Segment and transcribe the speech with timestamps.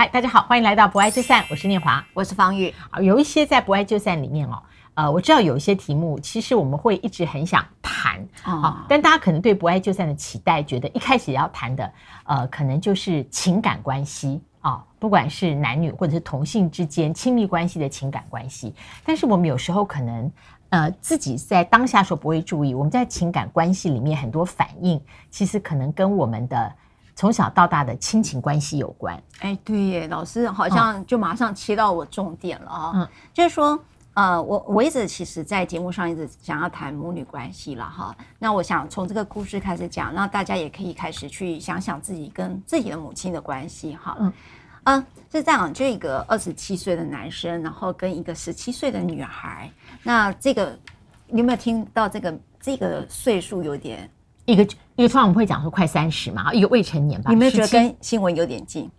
[0.00, 2.72] 嗨，大家好，欢迎来到不爱就散，我是念华，我是方玉。
[2.88, 4.62] 啊，有一些在不爱就散里面哦，
[4.94, 11.92] 呃，我知道有一些题目，其实我们会一直很想谈啊、哦，但大家可能对不爱就散的期待，觉得一开始要谈的，
[12.26, 18.72] 呃，可能就是情感关系啊、哦，不管是男女或者是同性之间亲密关系的情感关系，
[19.04, 20.30] 但是我们有时候可能
[20.68, 26.72] 呃自己在当下时候不会注意，我们在情感关系里面很多反应，其实可能跟我们的。
[27.18, 33.76] 从小到大的亲情关系有关，哎，对耶，老师好像就马上切到我重点了啊、哦嗯，就是说，
[34.14, 38.14] 呃，我我一直其实，在节目上一直想要谈母女关系了哈。
[38.38, 44.16] 那我想从这个故事开始讲，那大家也可以开始去想想自己跟自己的母亲的关系哈。
[44.20, 44.32] 嗯，
[44.84, 49.68] 嗯，是这样，就一个二十七岁的男生，然后跟一个十七岁的女孩，
[50.04, 50.78] 那这个
[51.26, 54.08] 你有没有听到这个这个岁数有点？
[54.48, 54.62] 一个
[54.96, 57.30] 一个，通常我们会讲说快三十嘛，一个未成年吧。
[57.30, 58.90] 你有没有觉得跟新闻有点近？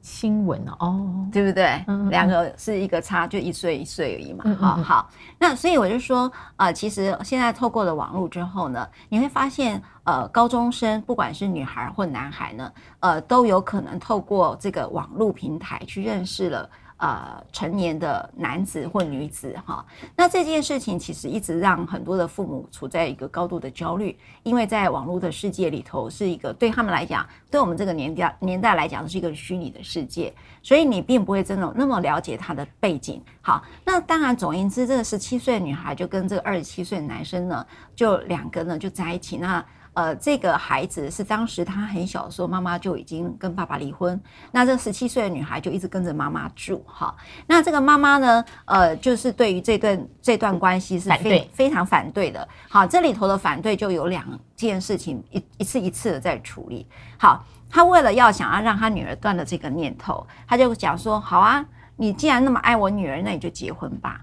[0.00, 1.82] 新闻哦，哦，对不对？
[1.88, 4.44] 嗯，两个是一个差就一岁一岁而已嘛。
[4.60, 16.70] 好、嗯、好，那所以我就说，呃，其实现在透过了网络之后呢，你会发现，呃，高中生不管是女孩或男孩呢，呃，都有可能透过这个网络平台去认识了。
[16.98, 19.84] 呃，成年的男子或女子哈，
[20.16, 33.22] 那这件事情其实一直让很多的父母处在一个高度的焦虑，因为在网络的世界里头是一个对他们来讲，对我们这个年代年代来讲是一个虚拟的世界，所以你并不会真的那么了解他的背景。
[33.42, 39.62] 好，那当然，总言之，这个十七岁的女孩就跟这个二十七岁的男生呢，就两个呢就在一起那。
[39.96, 44.20] 呃，这个孩子是当时他很小的时候，妈妈就已经跟爸爸离婚。
[44.52, 47.16] 那这十七岁的女孩就一直跟着妈妈住，哈。
[47.46, 52.46] 那这个妈妈呢，呃，就是对于这段这段关系是非非常反对的。
[52.68, 54.22] 好，这里头的反对就有两
[54.54, 56.86] 件事情，一一次一次的在处理。
[57.16, 61.64] 好，他为了要想要让他女儿断了这个念头，他就讲说：好啊，
[61.96, 64.22] 你既然那么爱我女儿，那你就结婚吧。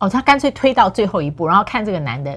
[0.00, 2.36] 哦，他干脆推到最后一步，然后看这个男的。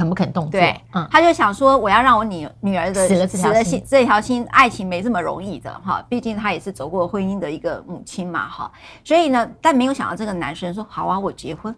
[0.00, 0.52] 肯不肯动作？
[0.52, 6.02] 对，嗯，他就想说，我要让我女女儿的死了这条心，这条心爱情没这么容易的哈。
[6.08, 8.72] 毕竟他也是走过婚姻的一个母亲嘛哈。
[9.04, 11.74] 所以呢，但没有想到这个男生说好啊，我结婚。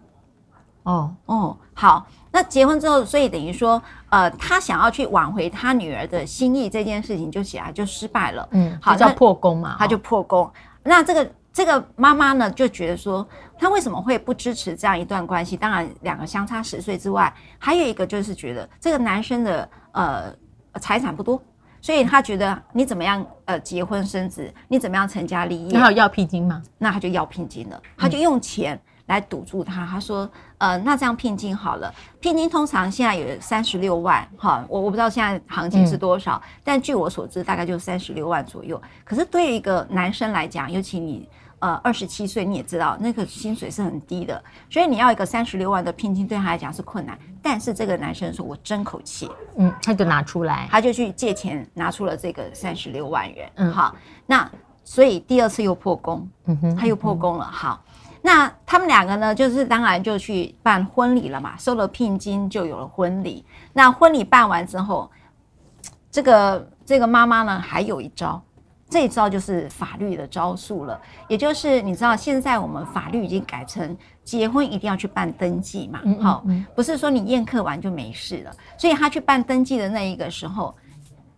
[0.83, 8.47] 哦哦，好，那结婚之后，所以等于说，呃，他想要去挽回他女儿的心意这件事情就起来就失败了。
[8.51, 10.49] 嗯，好，叫破功嘛，他就破功。
[10.81, 11.29] 那这个。
[11.53, 13.25] 这个妈妈呢，就觉得说，
[13.59, 15.55] 她为什么会不支持这样一段关系？
[15.55, 20.33] 当然，两个相差十岁之外，还有一个就是觉得这个男生的呃
[20.81, 21.39] 财产不多，
[21.79, 25.77] 所以他觉得你怎么样呃结婚生子，你怎么样成家立业？
[25.77, 26.59] 那有要聘金吗？
[26.79, 29.85] 那他就要聘金了，他就用钱来堵住他。
[29.85, 30.27] 他说，
[30.57, 38.81] 呃，那这样聘金好了，聘金通常现在有三十六万，哈，我我不知道现在行情是多少，但据我所知，大概就三十六万左右。
[39.05, 41.29] 可是对于一个男生来讲，尤其你。
[41.63, 47.17] 呃，二十七岁你也知道，那个薪水是很低的，所以你要一个三十六万的聘金，对他来讲是困难。
[47.41, 53.49] 但是这个男生说：“我争口气。”嗯，他就拿出来，他就去借钱拿出了这个三十六万元。
[53.55, 54.51] 嗯，好，那
[54.83, 57.45] 所以第二次又破功，嗯哼，他又破功了。
[57.45, 57.81] 好，
[58.21, 63.45] 那他们两个呢，就是当然就去办婚礼了嘛，收了聘金就有了婚礼。
[63.71, 65.09] 那婚礼办完之后，
[66.11, 68.43] 这个这个妈妈呢，还有一招。
[68.93, 76.45] 这一招就是法律的招数了，也就是你知道，现在我们法律已经改成结婚一定要去办登记嘛，好，
[76.75, 78.51] 不是说你宴客完就没事了。
[78.77, 80.75] 所以他去办登记的那一个时候，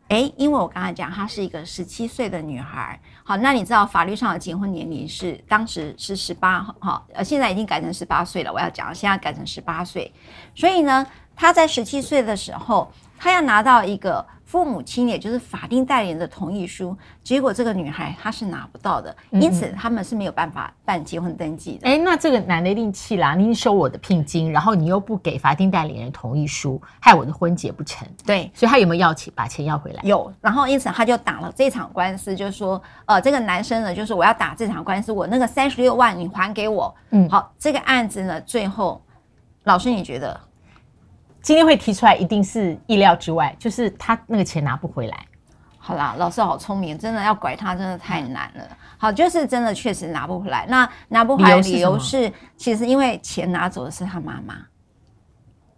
[0.10, 8.52] 诶，因为我刚才讲她是一个十七岁的女孩，好，那你知道法律上的结婚年龄是当时是十八，哈，呃，现在已经改成十八岁了。
[8.52, 10.14] 我要讲，现在改成十八岁，
[10.54, 14.26] 所以呢，她在十七岁的时候，她要拿到一个。
[14.56, 21.86] 父母亲也就是法定代理人的同意书，结果这个女孩她是拿不到的，因此他们是没有办法办结婚登记的。
[21.86, 23.36] 哎、嗯，那这个男的一定气啦！
[23.36, 28.08] 你收我的聘金，然后你又不给法定代理人同意书，害我的婚结不成。
[28.26, 30.02] 对，所以他有没有要钱把钱要回来？
[30.06, 36.96] 有，然后因此他就打了这场官司，就是说，呃，这个男生呢，就是我要打这场官司，我那个三十六万你还给我。
[37.10, 39.04] 嗯，好，这个案子呢，最后，
[39.66, 40.40] 老师你觉得？
[41.45, 45.15] 今天会提出来，一定是意料之外，就是他那个钱拿不回来。
[45.77, 48.68] 好啦，老师好聪明，真的要拐他真的太难了。
[48.97, 50.65] 好，就是真的确实拿不回来。
[50.68, 54.56] 那拿不回来理由是，其实因为钱拿走的是他妈妈。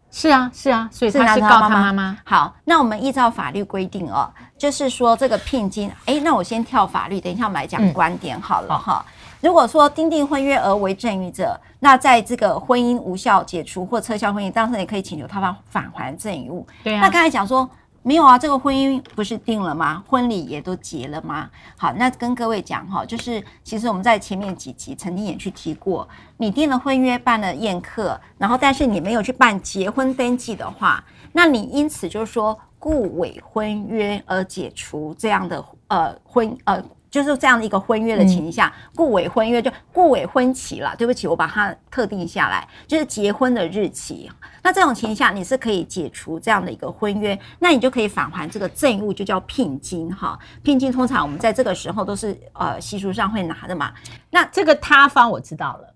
[0.10, 2.18] 是啊，是啊，所以他是告他妈妈。
[2.24, 9.06] 好，那我们依照法律规定哦，就是说这个聘金，哎，那我先跳法律，等一下我们来讲观点好了哈。
[9.06, 16.66] 嗯如果说订定婚约而为赠与者，那在这个婚姻无效解除或撤销婚姻，当事人也可以请求他方返还赠与物。
[16.84, 17.02] 对啊。
[17.02, 17.70] 那刚才讲说
[18.02, 20.04] 没有啊，这个婚姻不是定了吗？
[20.08, 21.50] 婚礼也都结了吗？
[21.78, 26.08] 好，那跟各位讲哈，就是其实我们在前面几集曾经也去提过，
[26.38, 36.84] 你订了婚约，办了宴客，然后但是你没有去办结婚登记的话，那你因此就是说故伪婚约而解除这样的呃婚呃。
[37.10, 40.94] 就是这样的一个婚约的情形下，故伪婚约就故伪婚期了。
[40.98, 44.30] 对不起，我把它特定下来，就是结婚的日期。
[44.62, 50.38] 那这种情形下，你是可以解除这样的一个婚约，那你就可以返还这个赠物，就叫聘金哈。
[50.62, 53.94] 聘金通常我们在这个时候都是呃习俗上会拿的嘛。
[54.30, 55.94] 那这个他方我知道了，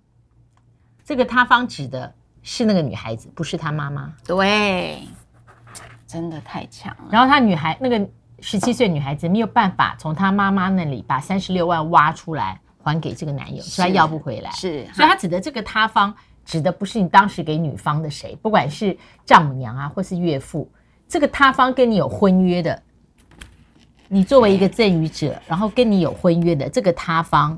[1.04, 4.13] 这个他方指的是那个女孩子，不是她妈妈。
[4.25, 5.08] 对，
[6.08, 7.10] 真的太强了。
[7.12, 8.10] 然后她女孩那个。
[8.41, 14.51] 十七岁女孩子没有办法从她妈妈那里把三十六万挖出来还给这个男友，所以她要不回来。
[14.51, 20.69] 是，所以她指的这个他方，指的不是你当时给女方的谁，不管是丈母娘啊，或是岳父，
[21.07, 22.81] 这个他方跟你有婚约的，
[24.07, 27.57] 你作为一个赠与者，然后跟你有婚约的这个他方，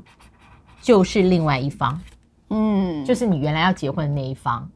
[0.82, 2.00] 就是另外一方，
[2.50, 4.68] 嗯，就是你原来要结婚的那一方，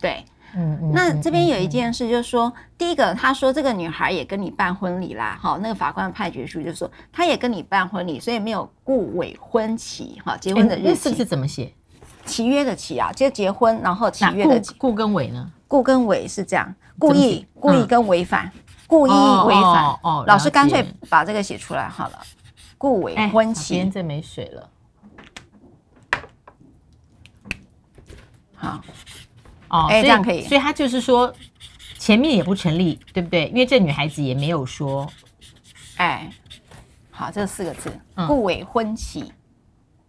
[0.00, 0.22] 对。
[0.54, 11.72] 嗯，嗯，那这边有一件事，就是说，第一个，他说这个女孩也跟你办婚礼啦，好，那个法官判决书就说，他也跟你办婚礼，所以没有故伪婚期，哈，结婚的日期、怎么写？
[12.24, 15.50] 契约的契啊，就结婚，然后契约的故跟伪呢？
[15.66, 19.84] 故跟伪是这样，故意、故意跟违反，嗯、故意违反。
[19.84, 22.18] 哦，哦哦老师干脆把这个写出来好了，
[22.76, 23.74] 故伪婚期。
[23.74, 24.70] 边这没水了，
[28.54, 28.80] 好。
[29.70, 31.32] 哦，哎，这样可以，所以他就是说，
[31.98, 33.48] 前面也不成立，对不对？
[33.48, 35.06] 因为这女孩子也没有说，
[35.96, 36.30] 哎，
[37.10, 37.92] 好，这四个字，
[38.26, 39.32] 故伪婚期，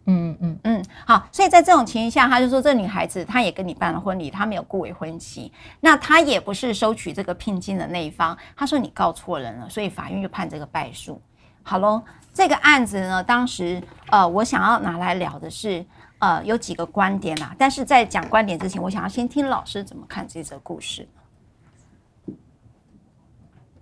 [0.06, 5.52] 嗯嗯嗯，好，所以在这种情形下，他就说，这女孩子她也跟你办了婚礼，她没有故伪婚期，
[5.82, 11.22] 那她也不是收取这个聘金的那一方，他说你告错人了，所以法院就判这个败诉。
[11.64, 12.02] 好喽，
[12.34, 15.86] 这个案子呢，当时呃，我想要拿来聊的是。
[16.20, 21.08] 呃，有几个观点啦，但是在讲观点之前，我想要先听老师怎么看这则故事。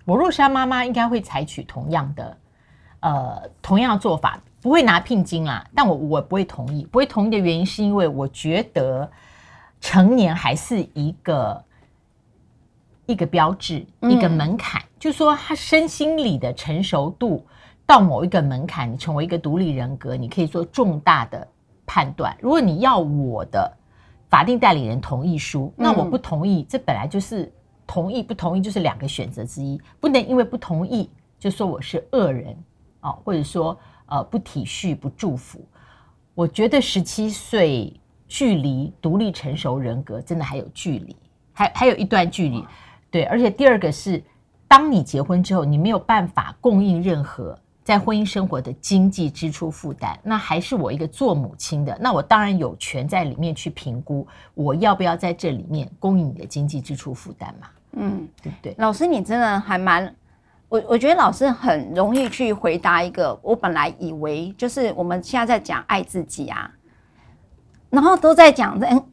[0.05, 2.37] 我若是他妈妈，应该会采取同样的，
[2.99, 5.67] 呃，同样的做法，不会拿聘金啦。
[5.75, 9.09] 但我我不会同意，不会同意的原因是因为我觉得
[9.81, 11.63] 成年还是一个
[13.07, 17.43] 一个标志，一个门槛，嗯、就是说他身心理的成熟度
[17.85, 21.47] 到某一个门槛，你成为一个独立人格，你可以做重大的。
[21.87, 23.75] 判断，如果你要我的
[24.29, 27.51] 法定代理人同意书，那我不同意，这本来就是
[27.87, 32.55] 同意不同意就是两个选择之一，不能因为不同意就说我是恶人
[32.99, 33.75] 哦，或者说
[34.07, 35.65] 呃不体恤不祝福。
[36.35, 37.91] 我觉得十七岁
[38.27, 41.15] 距离独立成熟人格真的还有距离，
[41.53, 42.63] 还还有一段距离。
[43.09, 44.21] 对，而且第二个是，
[44.67, 47.57] 当你结婚之后，你没有办法供应任何。
[47.87, 57.67] 在婚姻生活的经济支出负担，那还是我一个做母亲的，那我当然有权在里面去评估，我要不要在这里面供应你的经济支出负担嘛？
[57.93, 58.75] 嗯，对不对？
[58.77, 60.13] 老师，你真的还蛮，
[60.67, 66.69] 我我觉得老师很容易去回答一个，我本来以为就是我们现在在讲爱自己啊，
[67.89, 69.03] 然后都在讲的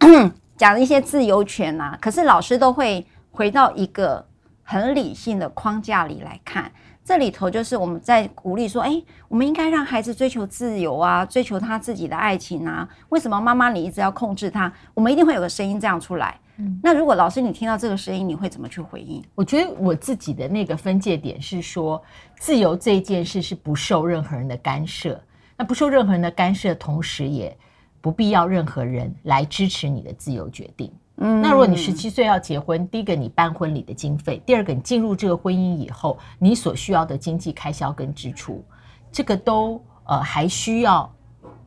[0.56, 4.26] 讲一些自由权啊，可是老师都会回到一个
[4.64, 6.72] 很理性的框架里来看。
[7.04, 8.90] 这里头就是我们在鼓励说，哎，
[9.28, 12.88] 我们应该让孩子追求自由啊，追求他自己的爱情啊。
[13.10, 14.72] 为什么妈妈你一直要控制他？
[14.94, 16.40] 我们一定会有个声音这样出来。
[16.56, 19.22] 嗯，那如果老师你听到这个声音，你会怎么去回应？
[19.34, 22.02] 我觉得我自己的那个分界点是说，
[22.38, 25.20] 自由这件事是不受任何人的干涉。
[25.58, 27.54] 那不受任何人的干涉，同时也
[28.00, 30.90] 不必要任何人来支持你的自由决定。
[31.18, 38.64] 嗯，那如果你十七岁要结婚，第一个你办婚礼的经费，第二个你进入这个婚姻以后，你所需要的经济开销跟支出，
[39.12, 41.08] 这个都呃还需要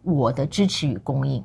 [0.03, 1.41] 我的支持与供应。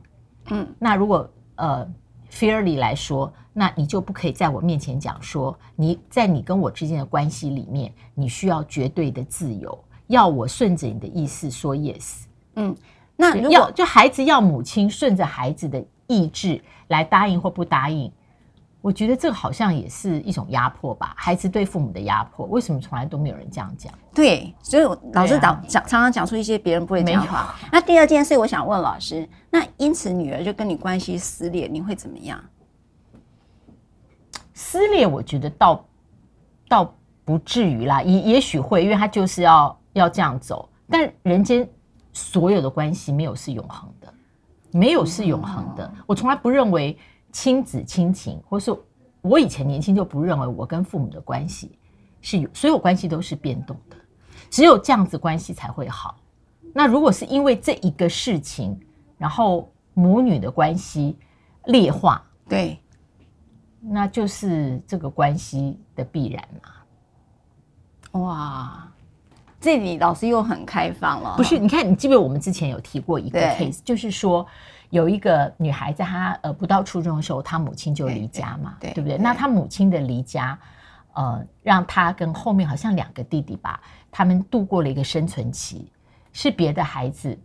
[0.51, 1.89] 嗯，那如果呃
[2.29, 9.79] fairly 来说，那你就不可以在我面前讲说你在你跟我之间的关系里面，你需要绝对的自由，
[10.09, 12.25] 要我顺着你的意思说 yes。
[12.57, 12.75] 嗯，
[13.15, 15.85] 那如果要就孩子要母亲顺着孩子的。
[16.13, 18.13] 意志来答应或不答应，
[18.81, 22.45] 我觉得这个好像也是一种压迫吧，孩子对父母的压迫。
[22.47, 23.93] 为什么从来都没有人这样讲？
[24.15, 24.83] 对，所以
[25.15, 27.55] 老师讲讲常常讲出一些别人不会讲的话。
[27.71, 32.39] 那第二件事，我想问老师，那因此女儿就跟你关系撕裂，你会怎么样？
[34.53, 35.85] 撕裂，我觉得倒
[36.69, 40.69] 倒不至于啦，也也许会，因为他就是要要这样走。
[40.91, 41.67] 但人间
[42.13, 44.13] 所有的关系没有是永恒的。
[44.73, 45.93] 没有是永恒的。
[46.07, 46.99] 我从来不认为
[47.31, 48.75] 亲子亲情，或是
[49.21, 51.79] 我以前年轻就不认为我跟父母的关系
[52.21, 53.97] 是有所有关系都是变动的，
[54.51, 56.17] 只有这样子关系才会好。
[56.75, 58.81] 那如果是因为这一个事情，
[59.19, 61.19] 然后母女的关系
[61.67, 62.79] 劣化，对，
[63.81, 68.21] 那就是这个关系的必然嘛。
[68.21, 68.92] 哇，
[69.63, 71.35] 这里老师又很开放了。
[71.37, 74.45] 不是，你看，你记不记得我们之前有提过一个 case，就是说
[74.91, 79.17] 有一个女孩在她呃不到初中的时候，她母亲就离家嘛，对不对？
[79.17, 80.59] 那她母亲的离家，
[81.13, 85.89] 呃，让她跟后面好像两个弟弟吧，他们度过了一个生存期。
[86.33, 87.39] 是别的孩子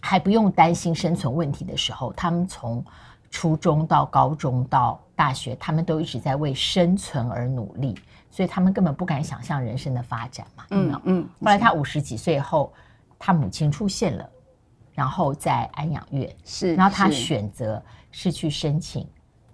[0.00, 2.82] 还不用担心生存问题的时候，他们从
[3.28, 7.94] 初中到高中到大学，他们都一直在为生存而努力，
[8.38, 10.64] 所以他们根本不敢想象人生的发展嘛。
[10.70, 11.28] 嗯嗯。
[11.40, 12.72] 后来他五十几岁后，
[13.18, 14.30] 他母亲出现了，
[14.94, 19.04] 然后在安养院是，然后他选择是去申请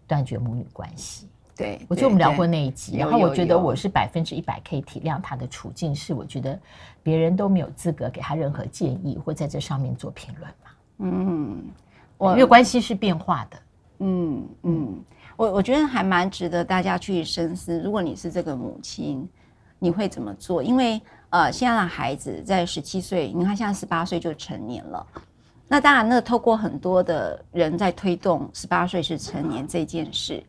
[0.06, 1.26] 断绝母女关系。
[1.56, 6.60] 对，我觉得我们聊过那一集，然后我觉得我是百分之一百可以体谅他的处境，是我觉得
[7.02, 10.70] 别人都没有资格给他任何建议或在这上面做评论嘛。
[10.98, 11.64] 嗯，
[12.18, 13.56] 我因为关系是变化的。
[14.00, 15.04] 嗯嗯，
[15.36, 17.80] 我我觉得还蛮值得大家去深思。
[17.80, 19.28] 如果你是这个母亲，
[19.78, 20.62] 你会怎么做？
[20.62, 21.00] 因为
[21.30, 25.06] 呃，现在的孩子在十七岁，你看现在十八岁就成年了。
[25.66, 30.42] 那当然，那透过很多的人在推动十八岁是成年这件事。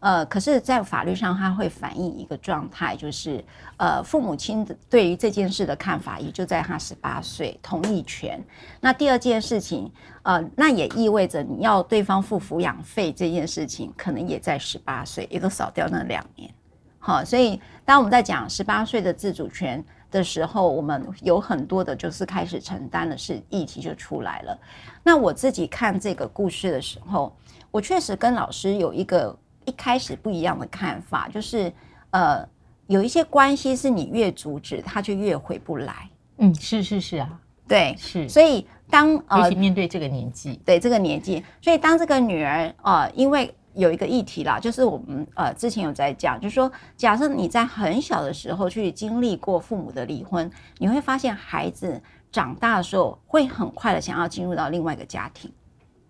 [0.00, 3.44] 呃，可是，在法律上，它会反映一个状态，就是
[3.76, 8.42] 呃，父母亲对于这件事的看法，也就在他十八岁同意权。
[8.80, 9.92] 那第二件事情，
[10.22, 16.50] 呃，那也意味着你要对方付抚养费这件事情，可能也在十八岁，也都少掉那两年。
[16.98, 24.58] 好，所以当我们在讲十八岁的自主权的时候，我们有很多的就是开始承担的是议题就出来了。
[25.02, 27.36] 那我自己看这个故事的时候，
[27.70, 29.36] 我确实跟老师有一个。
[29.64, 31.72] 一开始不一样的看法，就是
[32.10, 32.46] 呃，
[32.86, 36.08] 有一些关系是你越阻止，他就越回不来。
[36.38, 38.28] 嗯，是是是啊，对，是。
[38.28, 52.02] 所以当呃，尤其面对这个年纪，对这个年纪，所以当这个女儿呃，因为有一个议题啦，就是我们呃之前有在讲，就是说，假设你在很小的时候去经历过父母的离婚，你会发现孩子
[52.32, 55.52] 长大的时候会很快的想要进入到另外一个家庭。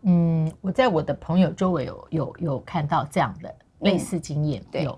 [0.03, 4.63] 嗯，我在我的朋友周围有有有看到这样的类似经验。
[4.71, 4.89] 对，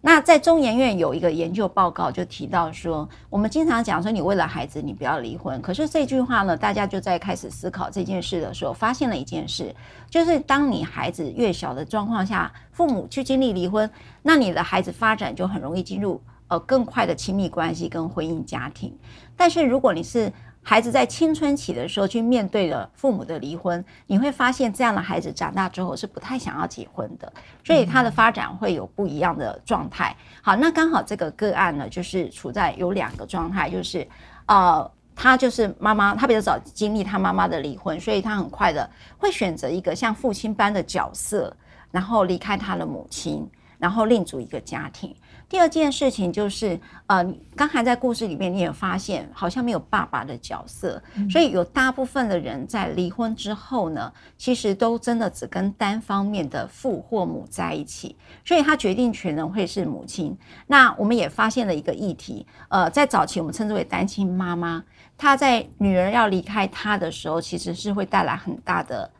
[0.00, 5.60] 那在中研院有一个研究报告就提到说，我们经常讲说，你为了孩子，你不要离婚。
[5.60, 9.74] 可是这句话呢，大家就在开始思考这件事的时候，发现了一件事，
[10.08, 13.90] 就是当你孩子越小的状况下，父母去经历离婚，
[14.22, 18.96] 那你的孩子发展就很容易进入呃更快的亲密关系跟婚姻家庭。
[19.36, 20.32] 但是如果你是
[20.68, 27.32] 孩子在青春期的时候去面对了父母的离婚，你会发现这样的孩子长大之后是不太想要结婚的，
[27.64, 30.14] 所以他的发展会有不一样的状态。
[30.42, 34.06] 好，那刚好这个个案呢，就是处在有两个状态，就是
[34.44, 41.56] 呃，他就是妈妈，他比较早经历他妈妈的离婚，所以他很快的会选择一个像父亲般的角色，
[41.90, 43.48] 然后离开他的母亲，
[43.78, 45.16] 然后另组一个家庭。
[45.48, 47.24] 第二件事情就是，呃，
[47.56, 58.14] 刚才在故事里面你也发现，好像没有爸爸的角色，所以有大部分的人在离婚之后呢，其实都真的只跟单方面的父或母在一起，
[58.44, 60.36] 所以他决定权呢会是母亲。
[60.66, 64.84] 那我们也发现了一个议题，呃，在早期我们称之为单亲妈妈，
[65.16, 69.10] 她在女儿要离开她的时候，其实是会带来很大的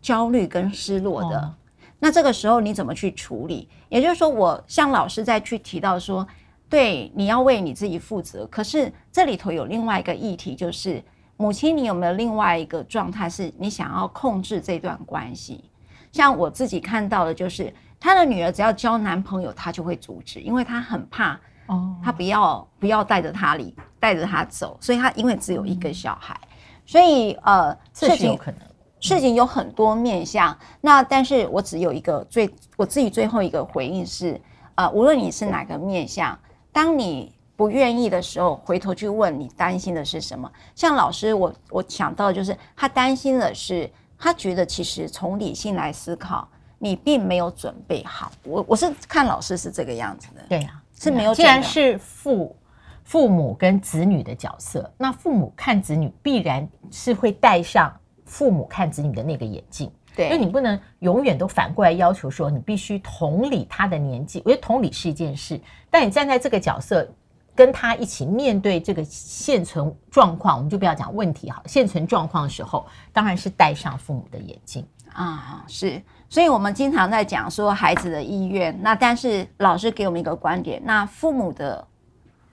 [0.00, 1.54] 焦虑跟失落的。
[2.02, 3.68] 哦那这个时候你怎么去处理？
[3.88, 6.26] 也就是说，我像老师再去提到说，
[6.68, 8.44] 对，你要为你自己负责。
[8.48, 11.00] 可是这里头有另外一个议题，就是
[11.36, 15.62] 母亲，你有没有另外一个状态，是你想要控制这段关系？
[16.10, 26.36] 像我自己看到的，就是她的女儿只要交男朋友，她就会阻止，因为她很怕哦，她不要不要带着她离，带着她走，所以她因为只有一个小孩，
[26.84, 28.60] 所以呃，这是有可能。
[29.02, 34.40] 事情有很多面向，那但是我只有一个最我自己最后一个回应是，
[34.76, 36.38] 呃，无论你是哪个面向，
[36.70, 40.50] 当你不愿意的时候，回头去问你担心的是什么。
[40.76, 48.30] 像老师，我我想到就是他担心的是，他觉得其实从理性来思考，你并没有准备好。
[48.44, 51.34] 我我是看老师是这个样子的，对呀、啊，是没有。
[51.34, 52.54] 既然是父
[53.02, 57.92] 父母跟子女的角色，那父母看子女必然是会带上。
[58.32, 64.40] 父母看子女的那个眼镜，对，因为你不能永远都反过来要求说你必须同理他的年纪。
[64.46, 65.60] 我觉得同理是一件事，
[65.90, 67.06] 但你站在这个角色
[67.54, 71.62] 跟他一起面对这个现存状况，我们就不要讲问题哈。
[71.66, 75.62] 现存状况的时候，当然是戴上父母的眼镜啊。
[75.68, 81.86] 是，所以我们经常在讲说孩子的意愿，那但是老师给我们一个观点，那父母的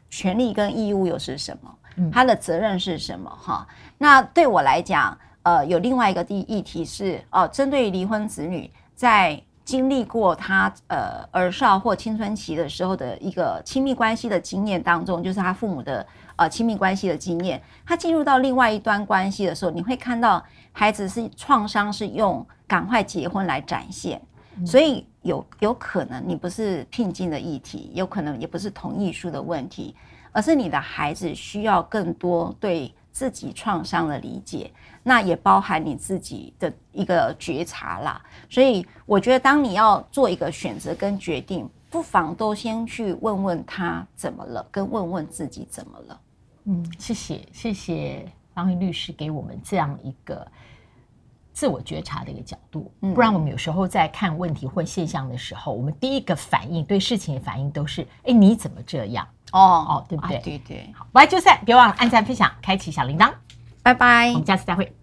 [0.10, 1.74] 权利跟义务又是什么？
[2.12, 3.30] 他的责任是什么？
[3.30, 3.66] 哈，
[3.98, 5.18] 那对我来讲，
[5.50, 24.22] 呃，有另外一个议议题是，哦、呃，针对离婚子女在经历过他呃儿少或青春期的时候的一个亲密关系的经验当中，就是他父母的呃亲密关系的经验，他进入到另外一段关系的时候，你会看到孩子是创伤是用赶快结婚来展现，
[24.64, 29.96] 所以有有可能你不是聘金的议题，有可能也不是同意书的问题，
[30.32, 34.72] 而是你的孩子需要更多对自己创伤的理解。
[35.10, 46.22] 那也包含你自己的一个觉察啦，所以我觉得，当你要做一个选择跟决定，不妨都先去问问他怎么了，跟问问自己怎么了。
[46.66, 50.46] 嗯，谢谢谢谢方玉律师给我们这样一个
[51.54, 52.92] 自我觉察的一个角度。
[53.02, 59.28] 嗯，不然我们有时候在看问题或现象的时候，我们第一个反应对事情的反应都是：哎，你怎么这样？
[59.54, 60.38] 哦哦，对不对？
[60.38, 60.94] 啊、对对。
[60.96, 63.34] 好，不爱就散，别忘了按赞、分享、开启小铃铛。
[63.82, 64.94] 拜拜，我们下次再会。